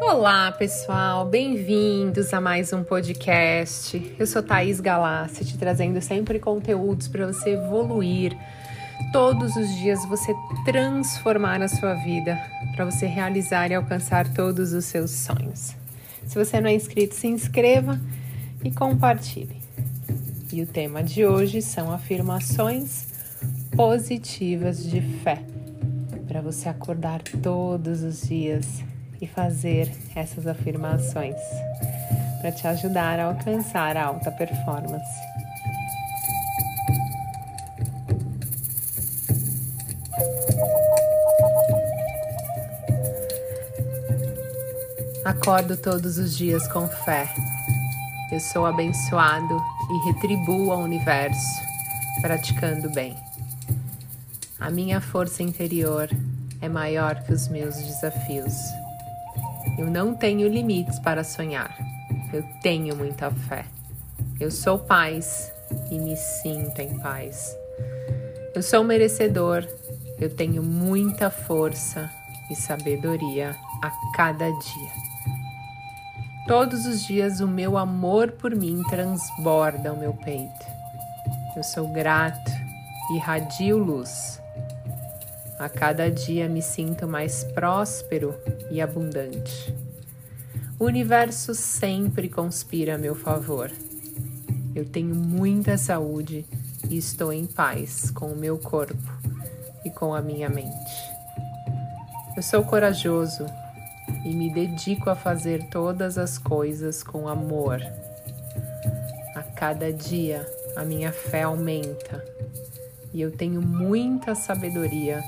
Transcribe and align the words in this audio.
Olá, 0.00 0.52
pessoal, 0.52 1.26
bem-vindos 1.26 2.32
a 2.32 2.40
mais 2.40 2.72
um 2.72 2.84
podcast. 2.84 4.14
Eu 4.18 4.26
sou 4.26 4.42
Thaís 4.42 4.80
Galassi, 4.80 5.44
te 5.44 5.58
trazendo 5.58 6.00
sempre 6.00 6.38
conteúdos 6.38 7.08
para 7.08 7.26
você 7.26 7.50
evoluir 7.50 8.36
todos 9.12 9.56
os 9.56 9.68
dias, 9.76 10.04
você 10.06 10.34
transformar 10.64 11.60
a 11.62 11.68
sua 11.68 11.94
vida, 11.94 12.40
para 12.74 12.84
você 12.84 13.06
realizar 13.06 13.70
e 13.70 13.74
alcançar 13.74 14.32
todos 14.32 14.72
os 14.72 14.84
seus 14.84 15.10
sonhos. 15.10 15.74
Se 16.26 16.36
você 16.38 16.60
não 16.60 16.68
é 16.68 16.74
inscrito, 16.74 17.14
se 17.14 17.26
inscreva 17.26 18.00
e 18.64 18.70
compartilhe. 18.70 19.62
E 20.52 20.62
o 20.62 20.66
tema 20.66 21.02
de 21.02 21.26
hoje 21.26 21.60
são 21.60 21.92
afirmações 21.92 23.06
positivas 23.76 24.82
de 24.88 25.00
fé, 25.00 25.42
para 26.26 26.40
você 26.40 26.68
acordar 26.68 27.22
todos 27.42 28.02
os 28.02 28.22
dias 28.22 28.82
e 29.20 29.26
fazer 29.26 29.90
essas 30.14 30.46
afirmações 30.46 31.36
para 32.40 32.52
te 32.52 32.66
ajudar 32.66 33.18
a 33.18 33.24
alcançar 33.24 33.96
a 33.96 34.04
alta 34.04 34.30
performance. 34.30 35.34
Acordo 45.24 45.76
todos 45.76 46.18
os 46.18 46.36
dias 46.36 46.68
com 46.68 46.86
fé. 46.86 47.26
Eu 48.30 48.40
sou 48.40 48.66
abençoado 48.66 49.62
e 49.90 50.12
retribuo 50.12 50.70
ao 50.70 50.80
universo 50.80 51.62
praticando 52.20 52.90
bem. 52.90 53.14
A 54.64 54.70
minha 54.70 54.98
força 54.98 55.42
interior 55.42 56.08
é 56.58 56.70
maior 56.70 57.22
que 57.22 57.34
os 57.34 57.48
meus 57.48 57.76
desafios. 57.76 58.54
Eu 59.76 59.90
não 59.90 60.14
tenho 60.14 60.48
limites 60.48 60.98
para 60.98 61.22
sonhar. 61.22 61.76
Eu 62.32 62.42
tenho 62.62 62.96
muita 62.96 63.30
fé. 63.30 63.66
Eu 64.40 64.50
sou 64.50 64.78
paz 64.78 65.52
e 65.90 65.98
me 65.98 66.16
sinto 66.16 66.80
em 66.80 66.98
paz. 66.98 67.54
Eu 68.54 68.62
sou 68.62 68.82
merecedor. 68.82 69.68
Eu 70.18 70.34
tenho 70.34 70.62
muita 70.62 71.28
força 71.28 72.10
e 72.50 72.56
sabedoria 72.56 73.54
a 73.82 73.90
cada 74.16 74.46
dia. 74.46 74.92
Todos 76.48 76.86
os 76.86 77.04
dias 77.04 77.40
o 77.40 77.46
meu 77.46 77.76
amor 77.76 78.32
por 78.32 78.56
mim 78.56 78.82
transborda 78.88 79.92
o 79.92 79.98
meu 79.98 80.14
peito. 80.14 80.66
Eu 81.54 81.62
sou 81.62 81.86
grato 81.88 82.50
e 83.14 83.18
radio 83.18 83.76
luz. 83.76 84.42
A 85.64 85.68
cada 85.70 86.10
dia 86.10 86.46
me 86.46 86.60
sinto 86.60 87.08
mais 87.08 87.42
próspero 87.42 88.34
e 88.70 88.82
abundante. 88.82 89.74
O 90.78 90.84
universo 90.84 91.54
sempre 91.54 92.28
conspira 92.28 92.96
a 92.96 92.98
meu 92.98 93.14
favor. 93.14 93.72
Eu 94.74 94.84
tenho 94.84 95.14
muita 95.14 95.78
saúde 95.78 96.44
e 96.90 96.98
estou 96.98 97.32
em 97.32 97.46
paz 97.46 98.10
com 98.10 98.26
o 98.26 98.36
meu 98.36 98.58
corpo 98.58 99.10
e 99.86 99.90
com 99.90 100.14
a 100.14 100.20
minha 100.20 100.50
mente. 100.50 100.68
Eu 102.36 102.42
sou 102.42 102.62
corajoso 102.62 103.46
e 104.22 104.34
me 104.34 104.52
dedico 104.52 105.08
a 105.08 105.16
fazer 105.16 105.64
todas 105.70 106.18
as 106.18 106.36
coisas 106.36 107.02
com 107.02 107.26
amor. 107.26 107.80
A 109.34 109.42
cada 109.42 109.90
dia 109.90 110.46
a 110.76 110.84
minha 110.84 111.10
fé 111.10 111.44
aumenta 111.44 112.22
e 113.14 113.22
eu 113.22 113.30
tenho 113.30 113.62
muita 113.62 114.34
sabedoria 114.34 115.24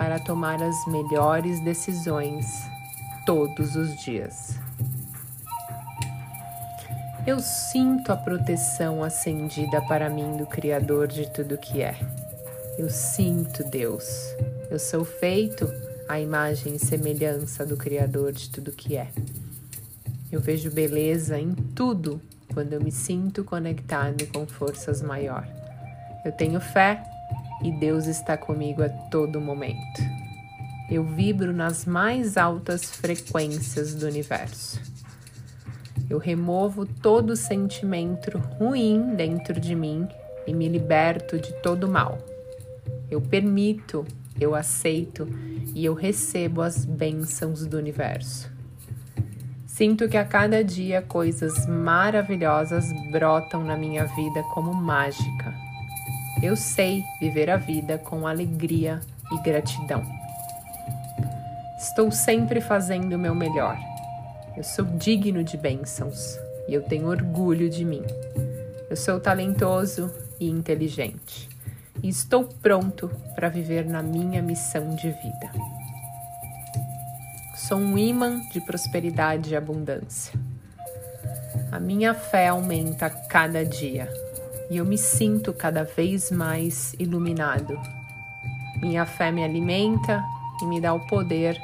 para 0.00 0.18
tomar 0.18 0.62
as 0.62 0.86
melhores 0.86 1.60
decisões 1.60 2.46
todos 3.26 3.76
os 3.76 3.94
dias. 4.02 4.58
Eu 7.26 7.38
sinto 7.40 8.10
a 8.10 8.16
proteção 8.16 9.04
acendida 9.04 9.82
para 9.82 10.08
mim 10.08 10.38
do 10.38 10.46
Criador 10.46 11.06
de 11.06 11.30
tudo 11.30 11.58
que 11.58 11.82
é. 11.82 11.94
Eu 12.78 12.88
sinto 12.88 13.62
Deus. 13.62 14.06
Eu 14.70 14.78
sou 14.78 15.04
feito 15.04 15.70
à 16.08 16.18
imagem 16.18 16.76
e 16.76 16.78
semelhança 16.78 17.66
do 17.66 17.76
Criador 17.76 18.32
de 18.32 18.48
tudo 18.48 18.72
que 18.72 18.96
é. 18.96 19.08
Eu 20.32 20.40
vejo 20.40 20.70
beleza 20.70 21.38
em 21.38 21.52
tudo 21.52 22.18
quando 22.54 22.72
eu 22.72 22.80
me 22.80 22.90
sinto 22.90 23.44
conectado 23.44 24.26
com 24.28 24.46
forças 24.46 25.02
maior. 25.02 25.46
Eu 26.24 26.32
tenho 26.32 26.58
fé 26.58 27.04
e 27.62 27.70
Deus 27.70 28.06
está 28.06 28.36
comigo 28.36 28.82
a 28.82 28.88
todo 28.88 29.40
momento. 29.40 30.00
Eu 30.90 31.04
vibro 31.04 31.52
nas 31.52 31.84
mais 31.84 32.36
altas 32.36 32.84
frequências 32.84 33.94
do 33.94 34.06
universo. 34.06 34.80
Eu 36.08 36.18
removo 36.18 36.84
todo 36.84 37.36
sentimento 37.36 38.36
ruim 38.58 39.14
dentro 39.14 39.60
de 39.60 39.74
mim 39.74 40.08
e 40.46 40.52
me 40.52 40.68
liberto 40.68 41.38
de 41.38 41.52
todo 41.62 41.88
mal. 41.88 42.18
Eu 43.08 43.20
permito, 43.20 44.04
eu 44.40 44.54
aceito 44.54 45.28
e 45.74 45.84
eu 45.84 45.94
recebo 45.94 46.62
as 46.62 46.84
bênçãos 46.84 47.66
do 47.66 47.76
universo. 47.76 48.50
Sinto 49.66 50.08
que 50.08 50.16
a 50.16 50.24
cada 50.24 50.64
dia 50.64 51.00
coisas 51.00 51.66
maravilhosas 51.66 52.84
brotam 53.12 53.64
na 53.64 53.76
minha 53.76 54.04
vida 54.06 54.42
como 54.52 54.74
mágica 54.74 55.49
eu 56.42 56.56
sei 56.56 57.04
viver 57.20 57.50
a 57.50 57.58
vida 57.58 57.98
com 57.98 58.26
alegria 58.26 59.00
e 59.30 59.38
gratidão. 59.42 60.02
Estou 61.78 62.10
sempre 62.10 62.62
fazendo 62.62 63.14
o 63.14 63.18
meu 63.18 63.34
melhor. 63.34 63.78
Eu 64.56 64.64
sou 64.64 64.84
digno 64.84 65.44
de 65.44 65.58
bênçãos 65.58 66.38
e 66.66 66.72
eu 66.72 66.82
tenho 66.82 67.08
orgulho 67.08 67.68
de 67.68 67.84
mim. 67.84 68.02
Eu 68.88 68.96
sou 68.96 69.20
talentoso 69.20 70.10
e 70.40 70.48
inteligente 70.48 71.48
e 72.02 72.08
estou 72.08 72.44
pronto 72.44 73.10
para 73.34 73.50
viver 73.50 73.84
na 73.84 74.02
minha 74.02 74.40
missão 74.40 74.94
de 74.94 75.10
vida. 75.10 75.50
Sou 77.54 77.76
um 77.76 77.98
imã 77.98 78.40
de 78.50 78.62
prosperidade 78.62 79.50
e 79.50 79.56
abundância. 79.56 80.32
A 81.70 81.78
minha 81.78 82.14
fé 82.14 82.48
aumenta 82.48 83.06
a 83.06 83.10
cada 83.10 83.64
dia 83.64 84.08
e 84.70 84.76
eu 84.76 84.84
me 84.84 84.96
sinto 84.96 85.52
cada 85.52 85.82
vez 85.82 86.30
mais 86.30 86.94
iluminado. 86.98 87.78
Minha 88.80 89.04
fé 89.04 89.32
me 89.32 89.42
alimenta 89.42 90.24
e 90.62 90.64
me 90.64 90.80
dá 90.80 90.94
o 90.94 91.06
poder 91.08 91.60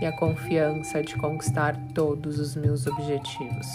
e 0.00 0.04
a 0.04 0.12
confiança 0.12 1.02
de 1.02 1.16
conquistar 1.16 1.74
todos 1.94 2.38
os 2.38 2.54
meus 2.54 2.86
objetivos. 2.86 3.66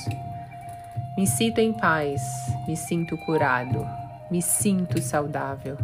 Me 1.17 1.25
sinto 1.25 1.59
em 1.59 1.73
paz, 1.73 2.21
me 2.67 2.77
sinto 2.77 3.17
curado, 3.17 3.85
me 4.29 4.41
sinto 4.41 5.01
saudável, 5.01 5.77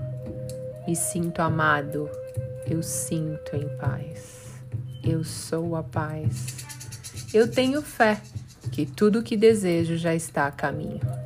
me 0.88 0.96
sinto 0.96 1.42
amado, 1.42 2.08
eu 2.68 2.84
sinto 2.84 3.56
em 3.56 3.68
paz. 3.78 4.52
Eu 5.04 5.24
sou 5.24 5.76
a 5.76 5.82
paz. 5.82 6.66
Eu 7.34 7.50
tenho 7.50 7.82
fé 7.82 8.22
que 8.72 8.86
tudo 8.86 9.20
o 9.20 9.24
que 9.24 9.36
desejo 9.36 9.98
já 9.98 10.14
está 10.14 10.46
a 10.46 10.52
caminho. 10.52 11.21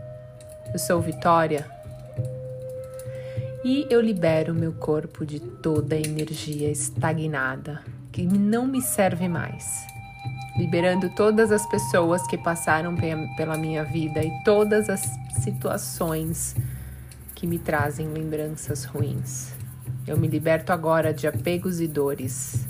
Eu 0.76 0.80
sou 0.80 1.00
Vitória 1.00 1.66
e 3.64 3.88
eu 3.90 4.02
libero 4.02 4.54
meu 4.54 4.74
corpo 4.74 5.26
de 5.26 5.40
toda 5.40 5.96
a 5.96 5.98
energia 5.98 6.70
estagnada 6.70 7.82
que 8.12 8.24
não 8.24 8.68
me 8.68 8.82
serve 8.82 9.30
mais. 9.30 9.88
Liberando 10.58 11.10
todas 11.16 11.50
as 11.50 11.66
pessoas 11.66 12.28
que 12.28 12.38
passaram 12.38 12.94
pela 13.38 13.58
minha 13.58 13.86
vida 13.86 14.22
e 14.22 14.30
todas 14.44 14.90
as 14.90 15.00
situações 15.42 16.58
que 17.34 17.48
me 17.48 17.58
trazem 17.58 18.10
lembranças 18.10 18.84
ruins. 18.84 19.54
Eu 20.06 20.18
me 20.18 20.28
liberto 20.28 20.74
agora 20.74 21.14
de 21.14 21.26
apegos 21.26 21.80
e 21.80 21.88
dores 21.88 22.68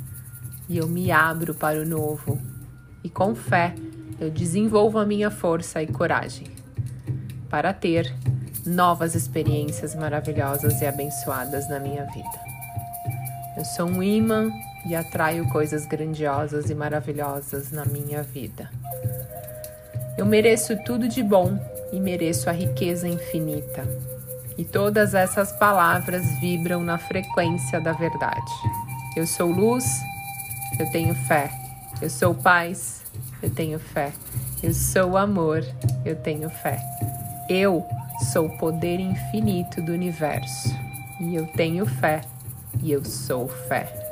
e 0.69 0.77
eu 0.77 0.87
me 0.87 1.09
abro 1.11 1.55
para 1.55 1.81
o 1.81 1.85
novo. 1.85 2.39
E 3.03 3.09
com 3.09 3.33
fé, 3.33 3.73
eu 4.19 4.29
desenvolvo 4.29 4.99
a 4.99 5.05
minha 5.07 5.31
força 5.31 5.81
e 5.81 5.87
coragem 5.87 6.64
para 7.55 7.71
ter 7.71 8.13
novas 8.65 9.15
experiências 9.15 9.95
maravilhosas 9.95 10.81
e 10.81 10.85
abençoadas 10.85 11.69
na 11.69 11.79
minha 11.79 12.03
vida. 12.03 12.39
Eu 13.57 13.63
sou 13.63 13.85
um 13.85 14.03
imã 14.03 14.51
e 14.85 14.93
atraio 14.93 15.47
coisas 15.47 15.85
grandiosas 15.85 16.69
e 16.69 16.75
maravilhosas 16.75 17.71
na 17.71 17.85
minha 17.85 18.23
vida. 18.23 18.69
Eu 20.17 20.25
mereço 20.25 20.75
tudo 20.83 21.07
de 21.07 21.23
bom 21.23 21.57
e 21.93 21.99
mereço 22.01 22.49
a 22.49 22.51
riqueza 22.51 23.07
infinita. 23.07 23.87
E 24.57 24.65
todas 24.65 25.13
essas 25.13 25.53
palavras 25.53 26.25
vibram 26.41 26.83
na 26.83 26.97
frequência 26.97 27.79
da 27.79 27.93
verdade. 27.93 28.51
Eu 29.15 29.25
sou 29.25 29.49
luz, 29.49 29.85
eu 30.77 30.91
tenho 30.91 31.15
fé. 31.15 31.49
Eu 32.01 32.09
sou 32.09 32.35
paz, 32.35 33.01
eu 33.41 33.49
tenho 33.49 33.79
fé. 33.79 34.11
Eu 34.61 34.73
sou 34.73 35.15
amor, 35.15 35.65
eu 36.03 36.17
tenho 36.17 36.49
fé. 36.49 36.81
Eu 37.47 37.85
sou 38.31 38.47
o 38.47 38.57
poder 38.57 38.99
infinito 38.99 39.79
do 39.79 39.91
universo 39.91 40.75
e 41.19 41.35
eu 41.35 41.45
tenho 41.45 41.85
fé 41.85 42.21
e 42.81 42.91
eu 42.91 43.05
sou 43.05 43.47
fé. 43.47 44.04